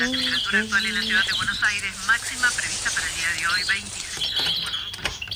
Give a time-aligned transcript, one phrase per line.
[0.00, 3.46] La temperatura actual en la ciudad de Buenos Aires máxima prevista para el día de
[3.48, 5.30] hoy 26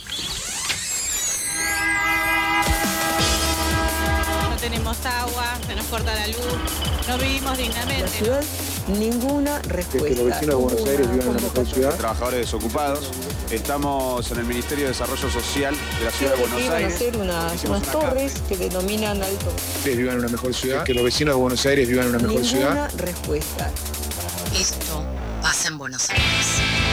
[4.51, 6.37] No tenemos agua, se nos corta la luz,
[7.08, 8.03] no vivimos dignamente.
[8.03, 8.45] La ciudad,
[8.88, 10.08] ninguna respuesta.
[10.08, 11.94] que los vecinos de Buenos Aires vivan en una mejor ciudad.
[11.96, 13.10] Trabajadores desocupados.
[13.51, 16.95] Estamos en el Ministerio de Desarrollo Social de la Ciudad de Buenos Iban a Aires.
[16.95, 19.52] hacer unas, Hicimos unas una torres que denominan alto.
[19.84, 20.84] Que vivan en una mejor ciudad.
[20.84, 22.91] Que los vecinos de Buenos Aires vivan en una mejor Ninguna ciudad.
[22.96, 23.71] respuesta.
[24.55, 25.05] Esto
[25.43, 26.84] pasa en Buenos Aires.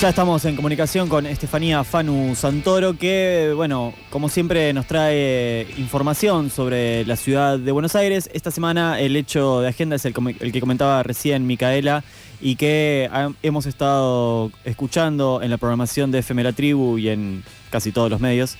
[0.00, 6.50] Ya estamos en comunicación con Estefanía Fanu Santoro, que, bueno, como siempre nos trae información
[6.50, 8.28] sobre la ciudad de Buenos Aires.
[8.34, 12.04] Esta semana el hecho de agenda es el, que comentaba recién Micaela
[12.42, 13.08] y que
[13.42, 18.20] hemos estado escuchando en la programación de FM La Tribu y en casi todos los
[18.20, 18.58] medios.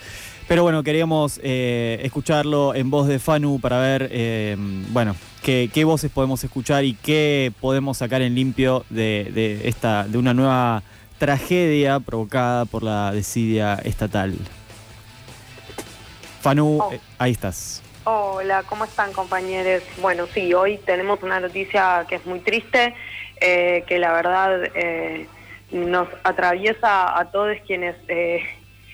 [0.49, 4.57] Pero bueno, queríamos eh, escucharlo en voz de Fanu para ver, eh,
[4.91, 10.33] bueno, qué, voces podemos escuchar y qué podemos sacar en limpio de esta, de una
[10.33, 10.83] nueva
[11.19, 14.35] tragedia provocada por la desidia estatal.
[16.41, 16.93] Fanu, Oh.
[16.93, 17.83] eh, ahí estás.
[18.05, 19.83] Hola, ¿cómo están compañeros?
[20.01, 22.95] Bueno, sí, hoy tenemos una noticia que es muy triste,
[23.41, 25.27] eh, que la verdad eh,
[25.73, 28.43] nos atraviesa a todos quienes eh,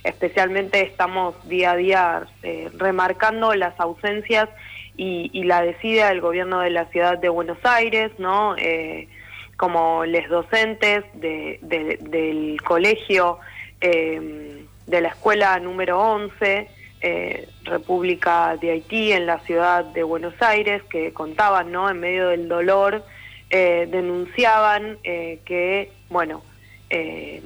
[0.04, 4.48] especialmente estamos día a día eh, remarcando las ausencias
[4.96, 8.56] y, y la desidia del gobierno de la ciudad de Buenos Aires, ¿no?
[9.62, 13.38] Como les docentes de- de- del colegio
[13.80, 16.66] eh, de la escuela número 11,
[17.00, 21.88] eh, República de Haití, en la ciudad de Buenos Aires, que contaban, ¿no?
[21.88, 23.04] En medio del dolor,
[23.50, 26.42] eh, denunciaban eh, que, bueno,
[26.90, 27.40] eh,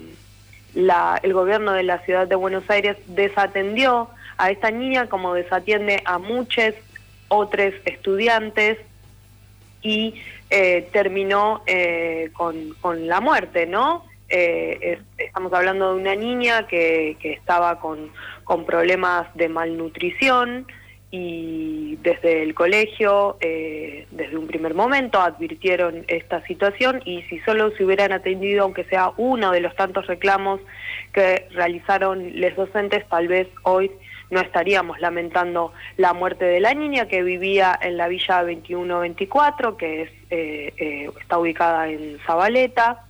[0.73, 4.09] la- el gobierno de la ciudad de Buenos Aires desatendió
[4.39, 6.73] a esta niña como desatiende a muchos
[7.29, 8.79] otros estudiantes
[9.83, 10.15] y
[10.51, 14.05] eh, terminó eh, con, con la muerte, ¿no?
[14.29, 18.11] Eh, es- estamos hablando de una niña que, que estaba con,
[18.45, 20.67] con problemas de malnutrición
[21.11, 27.71] y desde el colegio, eh, desde un primer momento, advirtieron esta situación y si solo
[27.77, 30.61] se hubieran atendido, aunque sea uno de los tantos reclamos
[31.13, 33.91] que realizaron los docentes, tal vez hoy
[34.31, 40.03] no estaríamos lamentando la muerte de la niña que vivía en la Villa 2124, que
[40.03, 43.05] es, eh, eh, está ubicada en Zabaleta.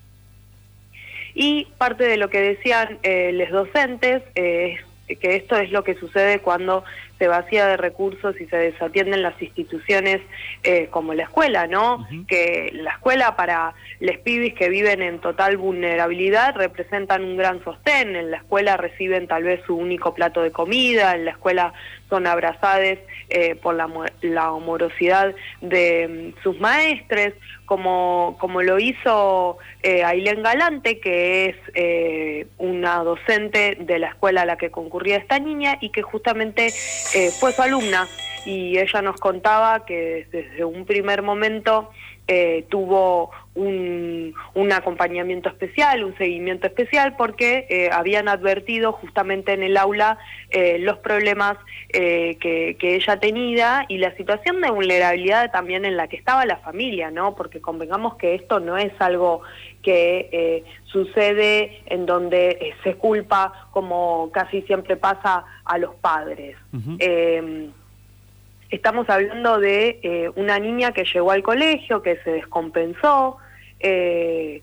[1.34, 5.84] Y parte de lo que decían eh, los docentes eh, es que esto es lo
[5.84, 6.82] que sucede cuando
[7.19, 10.21] se vacía de recursos y se desatienden las instituciones
[10.62, 12.06] eh, como la escuela, ¿no?
[12.28, 18.16] Que la escuela para los pibis que viven en total vulnerabilidad representan un gran sostén.
[18.16, 21.72] En la escuela reciben tal vez su único plato de comida, en la escuela
[22.08, 23.88] son abrazadas eh, por la,
[24.22, 27.34] la amorosidad de mm, sus maestres,
[27.66, 34.42] como, como lo hizo eh, Ailén Galante, que es eh, una docente de la escuela
[34.42, 36.68] a la que concurría esta niña y que justamente
[37.14, 38.06] eh, fue su alumna.
[38.46, 41.90] Y ella nos contaba que desde un primer momento
[42.28, 49.62] eh, tuvo un, un acompañamiento especial, un seguimiento especial, porque eh, habían advertido justamente en
[49.62, 50.19] el aula
[50.50, 51.56] eh, los problemas
[51.91, 56.44] eh, que, que ella tenía y la situación de vulnerabilidad también en la que estaba
[56.44, 57.34] la familia, ¿no?
[57.34, 59.42] Porque convengamos que esto no es algo
[59.82, 66.56] que eh, sucede en donde se culpa, como casi siempre pasa, a los padres.
[66.98, 67.70] Eh,
[68.71, 73.37] Estamos hablando de eh, una niña que llegó al colegio, que se descompensó,
[73.81, 74.62] eh,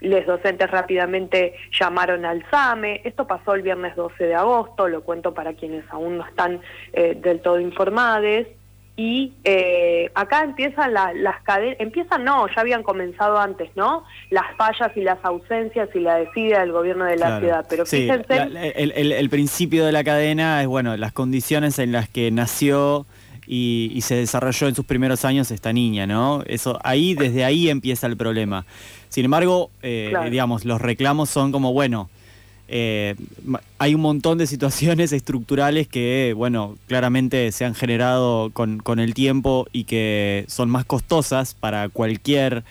[0.00, 5.32] los docentes rápidamente llamaron al SAME, esto pasó el viernes 12 de agosto, lo cuento
[5.32, 6.60] para quienes aún no están
[6.92, 8.46] eh, del todo informados,
[8.94, 14.04] y eh, acá empiezan la- las cadenas, empiezan no, ya habían comenzado antes, ¿no?
[14.30, 17.40] Las fallas y las ausencias y la desidia del gobierno de la Claro.
[17.40, 18.36] ciudad, pero Sí, fíjense...
[18.36, 22.08] la- la- el, el- el principio de la cadena es, bueno, las condiciones en las
[22.08, 23.06] que nació
[23.46, 26.42] y, y se desarrolló en sus primeros años esta niña, ¿no?
[26.46, 28.64] Eso, ahí, desde ahí empieza el problema.
[29.08, 30.30] Sin embargo, eh, Claro.
[30.30, 32.08] digamos, los reclamos son como, bueno,
[32.68, 33.14] eh,
[33.78, 39.12] hay un montón de situaciones estructurales que, bueno, claramente se han generado con, con el
[39.12, 42.64] tiempo y que son más costosas para cualquier,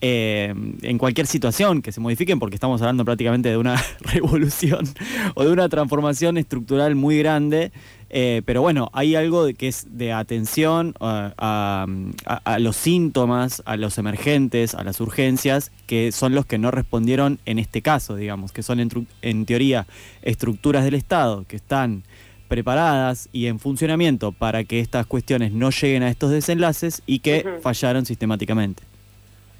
[0.00, 4.88] eh, en cualquier situación que se modifiquen, porque estamos hablando prácticamente de una revolución
[5.34, 7.70] o de una transformación estructural muy grande.
[8.16, 11.86] Eh, pero bueno, hay algo de, que es de atención a, a-
[12.44, 17.40] a- los síntomas, a los emergentes, a las urgencias, que son los que no respondieron
[17.44, 19.86] en este caso, digamos, que son en, teoría
[20.22, 22.04] estructuras del Estado que están
[22.46, 27.58] preparadas y en funcionamiento para que estas cuestiones no lleguen a estos desenlaces y que
[27.62, 28.84] fallaron sistemáticamente.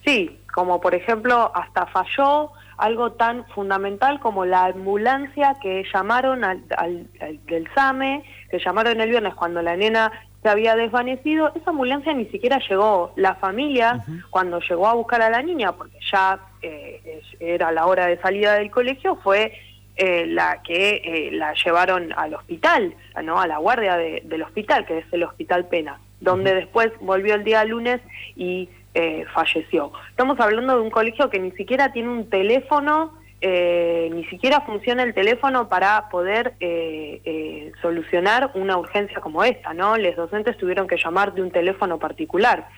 [0.05, 6.63] Sí, como por ejemplo, hasta falló algo tan fundamental como la ambulancia que llamaron al,
[6.77, 8.23] al- al- del SAME,
[8.59, 10.13] que llamaron el viernes cuando la nena
[10.43, 13.13] se había desvanecido, esa ambulancia ni siquiera llegó.
[13.17, 18.07] La familia, cuando llegó a buscar a la niña, porque ya eh, era la hora
[18.07, 19.53] de salida del colegio, fue
[19.97, 23.41] eh, la que eh, la llevaron al hospital, ¿no?
[23.41, 27.43] a la guardia de- del hospital, que es el Hospital Pena, donde después volvió el
[27.45, 28.01] día lunes
[28.37, 29.93] y eh, falleció.
[30.11, 33.15] Estamos hablando de un colegio que ni siquiera tiene un teléfono,
[33.47, 39.75] eh, ni siquiera funciona el teléfono para poder eh, eh, solucionar una urgencia como esta,
[39.75, 39.99] ¿no?
[39.99, 42.69] Los docentes tuvieron que llamar de un teléfono particular.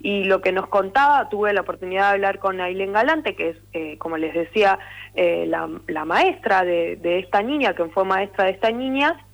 [0.00, 3.56] Y lo que nos contaba, tuve la oportunidad de hablar con Ailén Galante, que es,
[3.72, 4.78] eh, como les decía,
[5.14, 9.24] eh, la, la maestra de, de esta niña, que fue maestra de esta niña,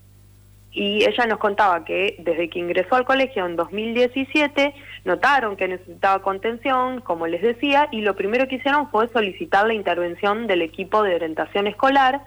[0.70, 4.75] y ella nos contaba que desde que ingresó al colegio en 2017
[5.05, 9.75] notaron que necesitaba contención, como les decía, y lo primero que hicieron fue solicitar la
[9.75, 12.20] intervención del equipo de orientación escolar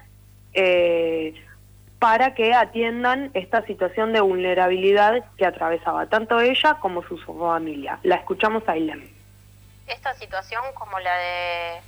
[0.53, 1.33] eh,
[1.99, 7.99] para que atiendan esta situación de vulnerabilidad que atravesaba tanto ella como su familia.
[8.01, 9.07] La escuchamos a Ailem.
[9.85, 11.81] esta situación como la de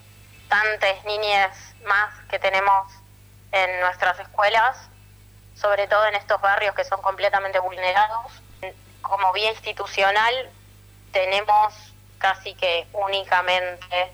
[0.47, 2.93] tantas niñas más que tenemos
[3.51, 4.89] en nuestras escuelas,
[5.55, 8.31] sobre todo en estos barrios que son completamente vulnerados.
[9.01, 10.49] Como vía institucional
[11.11, 11.73] tenemos
[12.17, 14.11] casi que únicamente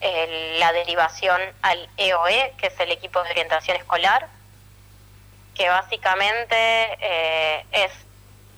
[0.00, 4.28] eh, la derivación al EOE, que es el equipo de orientación escolar,
[5.54, 6.56] que básicamente
[7.00, 7.92] eh, es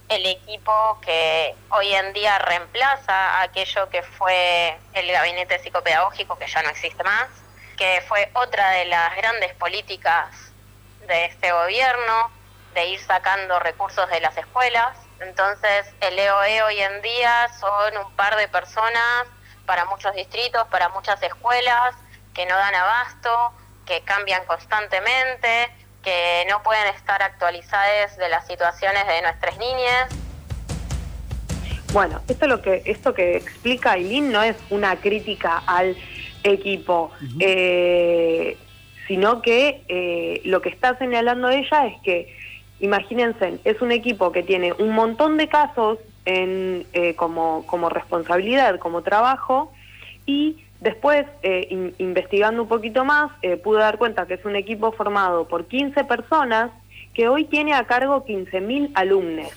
[0.09, 6.63] el equipo que hoy en día reemplaza aquello que fue el gabinete psicopedagógico, que ya
[6.63, 7.29] no existe más,
[7.77, 10.46] que fue otra de las grandes políticas
[11.07, 12.31] de este gobierno,
[12.75, 14.97] de ir sacando recursos de las escuelas.
[15.21, 19.27] Entonces, el EOE hoy en día son un par de personas
[19.65, 21.95] para muchos distritos, para muchas escuelas,
[22.35, 23.53] que no dan abasto,
[23.87, 25.71] que cambian constantemente,
[26.03, 30.09] que no pueden estar actualizadas de las situaciones de nuestras niñas.
[31.93, 35.97] Bueno, esto lo que esto que explica Aileen no es una crítica al
[36.43, 37.11] equipo,
[37.41, 38.59] eh,
[39.07, 42.35] sino que eh, lo que está señalando ella es que,
[42.81, 48.79] imagínense, es un equipo que tiene un montón de casos en, eh, como, como responsabilidad,
[48.79, 49.73] como trabajo,
[50.27, 53.31] y después, eh, in- investigando un poquito más,
[53.63, 56.71] pude dar cuenta que es un equipo formado por 15 personas
[57.15, 59.49] que hoy tiene a cargo 15.000 alumnos.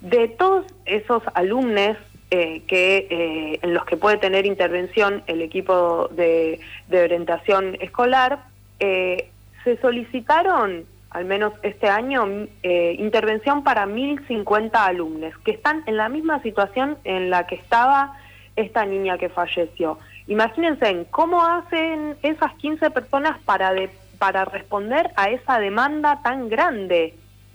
[0.00, 1.96] De todos esos alumnos
[2.30, 6.60] eh, que eh, en los que puede tener intervención el equipo de,
[6.90, 8.38] orientación escolar,
[8.78, 9.30] eh,
[9.64, 12.26] se solicitaron, al menos este año,
[12.62, 18.16] intervención para 1.050 alumnos, que están en la misma situación en la que estaba
[18.56, 19.98] esta niña que falleció.
[20.28, 26.48] Imagínense en cómo hacen esas 15 personas para, de- para responder a esa demanda tan
[26.48, 27.14] grande,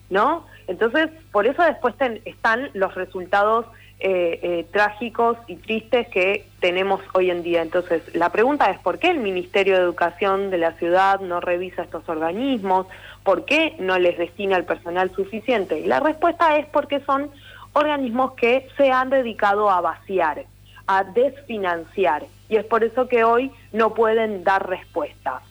[0.10, 0.45] ¿no?
[0.68, 1.95] Entonces, por eso después
[2.25, 3.66] están los resultados
[4.00, 7.62] eh, eh, trágicos y tristes que tenemos hoy en día.
[7.62, 11.83] Entonces, la pregunta es, ¿por qué el Ministerio de Educación de la ciudad no revisa
[11.83, 12.87] estos organismos?
[13.23, 15.80] ¿Por qué no les destina el personal suficiente?
[15.80, 17.31] Y la respuesta es porque son
[17.71, 20.45] organismos que se han dedicado a vaciar,
[20.87, 22.25] a desfinanciar.
[22.49, 25.42] Y es por eso que hoy no pueden dar respuesta.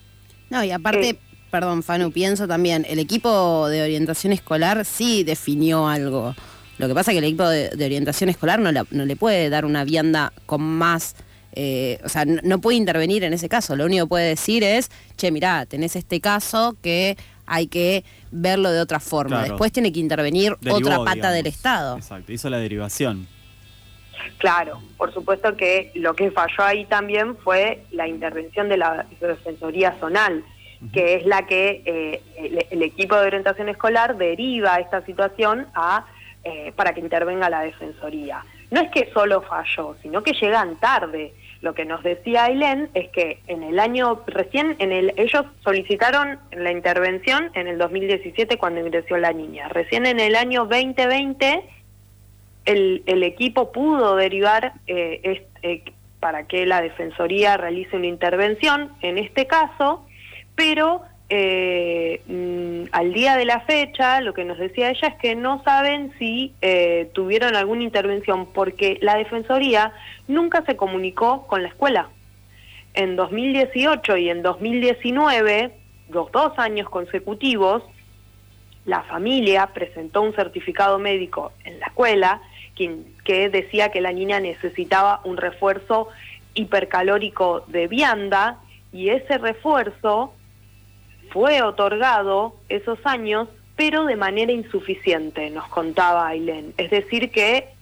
[0.51, 5.87] No, y aparte, Eh, perdón, Fanu, pienso también, el equipo de orientación escolar sí definió
[5.87, 6.35] algo.
[6.77, 9.15] Lo que pasa es que el equipo de, de orientación escolar no, la- no le
[9.15, 11.15] puede dar una vianda con más,
[11.53, 13.75] eh, o sea, no, no puede intervenir en ese caso.
[13.75, 17.15] Lo único que puede decir es, che, mirá, tenés este caso que
[17.47, 19.37] hay que verlo de otra forma.
[19.37, 19.51] Claro.
[19.53, 21.33] Después tiene que intervenir Derivó, otra pata digamos.
[21.35, 21.97] del Estado.
[21.97, 23.27] Exacto, hizo la derivación.
[24.37, 29.95] Claro, por supuesto que lo que falló ahí también fue la intervención de la Defensoría
[29.99, 30.43] Zonal,
[30.93, 36.05] que es la que eh, el, el equipo de orientación escolar deriva esta situación a,
[36.45, 38.45] eh, para que intervenga la Defensoría.
[38.71, 41.33] No es que solo falló, sino que llegan tarde.
[41.61, 46.39] Lo que nos decía Ailén es que en el año, recién en el, ellos solicitaron
[46.51, 49.67] la intervención en el 2017 cuando ingresó la niña.
[49.69, 51.63] Recién en el año 2020
[52.65, 55.83] el, equipo pudo derivar eh, est- eh,
[56.19, 60.05] para que la Defensoría realice una intervención en este caso,
[60.55, 65.35] pero eh, mm, al día de la fecha, lo que nos decía ella es que
[65.35, 69.91] no saben si eh, tuvieron alguna intervención, porque la Defensoría
[70.27, 72.09] nunca se comunicó con la escuela.
[72.93, 75.71] En 2018 y en 2019,
[76.09, 77.83] los dos años consecutivos,
[78.85, 82.41] la familia presentó un certificado médico en la escuela
[82.75, 86.07] que, que decía que la niña necesitaba un refuerzo
[86.53, 88.59] hipercalórico de vianda
[88.93, 90.34] y ese refuerzo
[91.31, 96.73] fue otorgado esos años, pero de manera insuficiente, nos contaba Ailén.
[96.77, 97.75] Es decir, que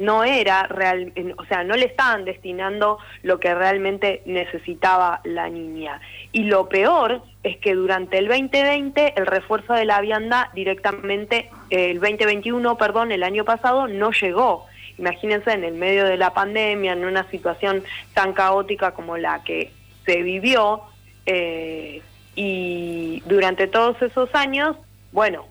[0.00, 6.00] no era real, o sea, no le estaban destinando lo que realmente necesitaba la niña.
[6.32, 12.00] Y lo peor es que durante el 2020 el refuerzo de la vianda directamente, el
[12.00, 14.66] 2021, perdón, el año pasado no llegó.
[14.96, 19.70] Imagínense en el medio de la pandemia, en una situación tan caótica como la que
[20.06, 20.80] se vivió,
[21.26, 22.00] eh,
[22.42, 24.74] y durante todos esos años,
[25.12, 25.44] bueno,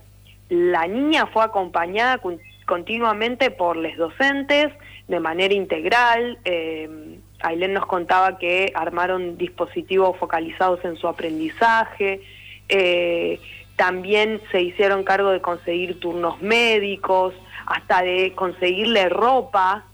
[0.49, 2.19] la niña fue acompañada
[2.65, 4.73] continuamente por los docentes
[5.07, 6.39] de manera integral.
[6.45, 12.21] Eh, Ailén nos contaba que armaron dispositivos focalizados en su aprendizaje.
[12.69, 13.39] Eh,
[13.75, 17.35] también se hicieron cargo de conseguir turnos médicos,
[17.67, 19.85] hasta de conseguirle ropa,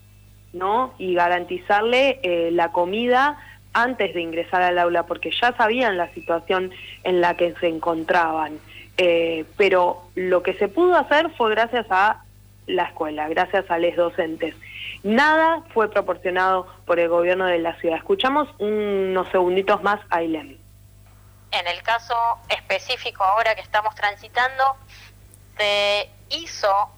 [0.53, 0.93] ¿no?
[0.97, 3.37] Y garantizarle eh, la comida
[3.75, 6.71] antes de ingresar al aula, porque ya sabían la situación
[7.03, 8.59] en la que se encontraban.
[8.97, 12.23] Eh, pero lo que se pudo hacer fue gracias a
[12.67, 14.55] la escuela, gracias a los docentes.
[15.03, 17.97] Nada fue proporcionado por el gobierno de la ciudad.
[17.97, 20.57] Escuchamos unos segunditos más a Ailem.
[21.51, 22.15] En el caso
[22.49, 24.77] específico ahora que estamos transitando,
[25.57, 26.89] se hizo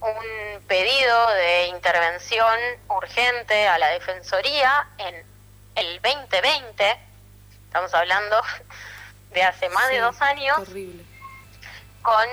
[0.00, 2.58] un pedido de intervención
[2.88, 5.35] urgente a la Defensoría en
[5.76, 6.98] el 2020,
[7.66, 8.42] estamos hablando
[9.30, 10.58] de hace más de dos años,
[12.02, 12.26] con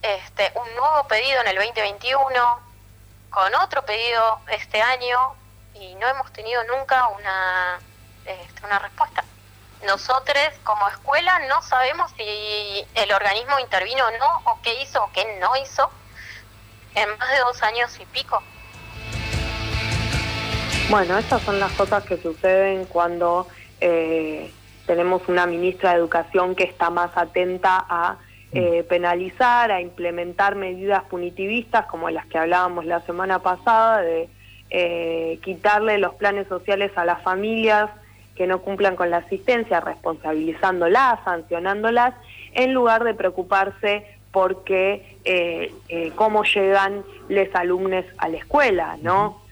[0.00, 2.60] este, un nuevo pedido en el 2021,
[3.30, 5.34] con otro pedido este año
[5.74, 7.80] y no hemos tenido nunca una,
[8.24, 9.24] este, una respuesta.
[9.84, 15.10] Nosotros como escuela no sabemos si el organismo intervino o no, o qué hizo o
[15.12, 15.90] qué no hizo,
[16.94, 18.40] en más de dos años y pico.
[20.90, 23.46] Bueno, estas son las cosas que suceden cuando
[23.80, 24.50] eh,
[24.86, 28.18] tenemos una ministra de Educación que está más atenta a
[28.52, 28.88] eh, mm.
[28.88, 34.28] penalizar, a implementar medidas punitivistas como las que hablábamos la semana pasada, de
[34.70, 37.90] eh, quitarle los planes sociales a las familias
[38.36, 42.14] que no cumplan con la asistencia, responsabilizándolas, sancionándolas,
[42.52, 45.16] en lugar de preocuparse porque
[46.16, 49.43] cómo llegan los alumnos a la escuela, ¿no?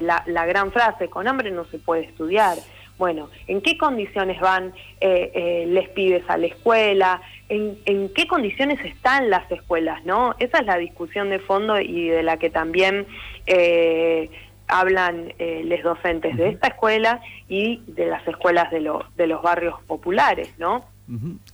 [0.00, 2.56] La, la gran frase, con hambre no se puede estudiar.
[2.98, 7.20] Bueno, ¿en qué condiciones van eh, eh, les pibes a la escuela?
[7.48, 10.02] ¿En, ¿En, qué condiciones están las escuelas?
[10.04, 10.34] ¿no?
[10.38, 13.06] Esa es la discusión de fondo y de la que también
[13.46, 14.30] eh,
[14.68, 19.42] hablan eh, los docentes de esta escuela y de las escuelas de, lo, de los
[19.42, 20.86] barrios populares, ¿no?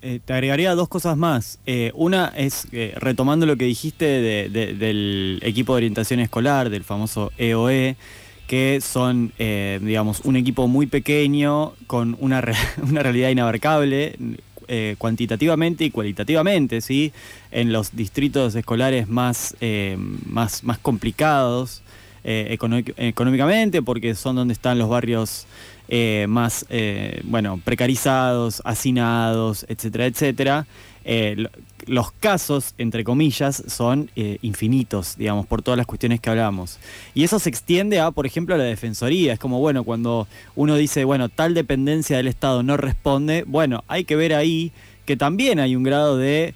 [0.00, 1.58] Eh, te agregaría dos cosas más.
[1.66, 4.04] Eh, una es, eh, retomando lo que dijiste
[4.48, 7.96] del equipo de orientación escolar, del famoso EOE,
[8.46, 12.42] que son, digamos, un equipo muy pequeño con una,
[12.82, 14.16] una realidad inabarcable.
[14.96, 17.12] cuantitativamente y cualitativamente, ¿sí?
[17.50, 19.54] En los distritos escolares más,
[20.26, 21.82] más, más complicados
[22.24, 25.46] económicamente, porque son donde están los barrios
[25.88, 30.66] eh, más, eh, bueno, precarizados, hacinados, etcétera, etcétera.
[31.04, 31.46] Eh,
[31.86, 36.78] los casos, entre comillas, son infinitos, digamos, por todas las cuestiones que hablamos.
[37.12, 39.32] Y eso se extiende a, por ejemplo, a la defensoría.
[39.32, 44.04] Es como, bueno, cuando uno dice, bueno, tal dependencia del Estado no responde, bueno, hay
[44.04, 44.70] que ver ahí
[45.06, 46.54] que también hay un grado de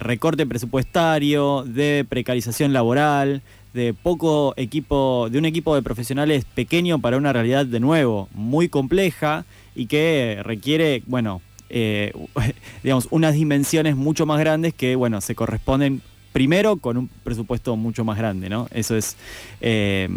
[0.00, 3.42] recorte presupuestario, de precarización laboral,
[3.74, 8.68] de poco equipo, de un equipo de profesionales pequeño para una realidad de nuevo muy
[8.68, 12.12] compleja y que requiere, bueno, eh,
[12.82, 16.02] digamos, unas dimensiones mucho más grandes que, bueno, se corresponden
[16.32, 18.66] primero con un presupuesto mucho más grande, ¿no?
[18.72, 19.16] Eso es
[19.60, 20.08] eh,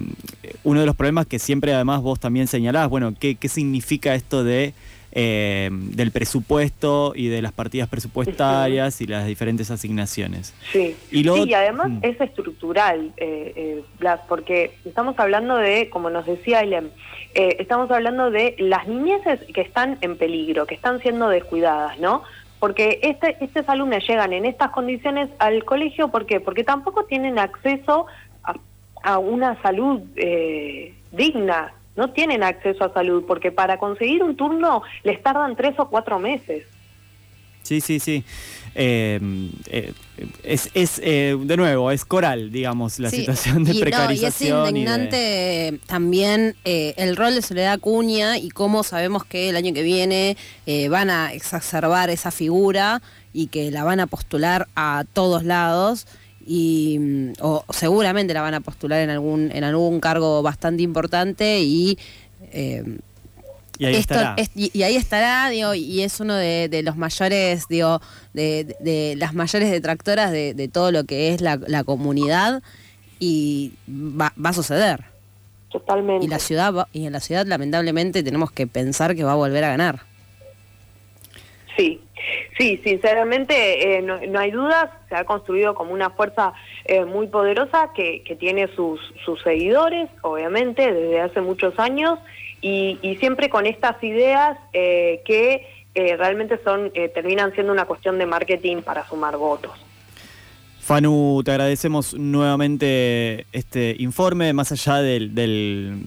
[0.64, 4.44] uno de los problemas que siempre además vos también señalás, bueno, ¿qué, qué significa esto
[4.44, 4.74] de
[5.18, 10.54] eh, del presupuesto y de las partidas presupuestarias y las diferentes asignaciones.
[10.74, 12.00] Sí, y, además mm.
[12.02, 16.90] es estructural, eh, eh, Blas, porque estamos hablando de, como nos decía Ailem,
[17.34, 22.24] eh, estamos hablando de las niñeces que están en peligro, que están siendo descuidadas, ¿no?
[22.60, 26.42] Porque este, estos alumnos llegan en estas condiciones al colegio, ¿por qué?
[26.42, 28.08] Porque tampoco tienen acceso
[28.44, 28.56] a,
[29.02, 30.02] a una salud
[31.12, 35.88] digna, no tienen acceso a salud, porque para conseguir un turno les tardan tres o
[35.90, 36.64] cuatro meses.
[37.64, 38.24] Sí, sí, sí.
[38.76, 39.20] Eh,
[39.68, 39.94] eh,
[40.44, 43.78] es, es eh, de nuevo, es coral, digamos, la Sí, situación de y, no, y
[43.78, 44.60] es precarización.
[44.60, 49.56] y de- indignante también eh, el rol de Soledad Acuña y cómo sabemos que el
[49.56, 50.38] año que viene
[50.68, 53.02] eh, van a exacerbar esa figura
[53.34, 56.06] y que la van a postular a todos lados
[56.46, 61.60] y mm, o seguramente la van a postular en algún en algún cargo bastante importante
[61.62, 61.98] y
[62.52, 62.84] eh,
[63.78, 64.36] y ahí esto- estará.
[64.38, 68.00] es- y, y ahí estará, digo, y es uno de, de los mayores, digo,
[68.34, 72.64] de, de- de las mayores detractoras de, de todo lo que es la, la comunidad
[73.20, 75.04] y va, va a suceder.
[75.72, 76.26] Totalmente.
[76.26, 79.36] Y la ciudad va- y en la ciudad lamentablemente tenemos que pensar que va a
[79.36, 80.04] volver a ganar.
[81.76, 82.00] Sí,
[82.58, 86.54] sí, sinceramente eh, no, hay dudas, se ha construido como una fuerza
[86.86, 92.20] eh, muy poderosa que, que tiene sus, sus seguidores, obviamente, desde hace muchos años,
[92.62, 98.26] y, siempre con estas ideas eh, que eh, realmente son terminan siendo una cuestión de
[98.26, 99.72] marketing para sumar votos.
[100.86, 106.00] Fanu, te agradecemos nuevamente este informe, más allá de,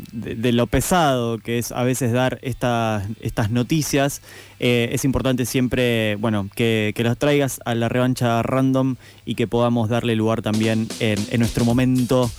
[0.53, 3.03] lo pesado que es a veces dar estas,
[3.51, 4.23] noticias,
[4.61, 8.95] eh, es importante siempre, bueno, que, que los traigas a la revancha random
[9.25, 12.31] y que podamos darle lugar también en, nuestro momento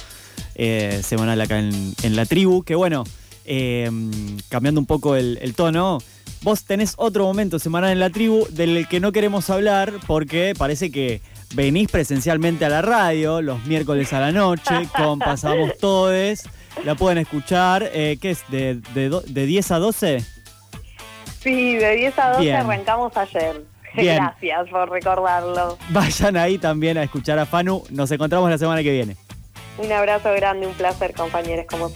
[0.56, 3.04] eh, semanal acá en, la tribu, que bueno,
[3.44, 3.92] eh,
[4.48, 5.98] cambiando un poco el tono,
[6.42, 10.90] vos tenés otro momento semanal en la tribu del que no queremos hablar porque parece
[10.90, 11.22] que
[11.54, 16.44] venís presencialmente a la radio los miércoles a la noche con Pasamos Todes.
[16.86, 18.44] La pueden escuchar, eh, ¿qué es?
[18.50, 20.24] De, de, de 10 a 12?
[21.42, 22.56] Sí, de 10 a 12 Bien.
[22.56, 23.62] arrancamos ayer.
[23.96, 24.18] Bien.
[24.18, 25.78] Gracias por recordarlo.
[25.90, 27.84] Vayan ahí también a escuchar a Fanu.
[27.90, 29.18] Nos encontramos la semana que viene.
[29.78, 31.96] Un abrazo grande, un placer, compañeros, como siempre.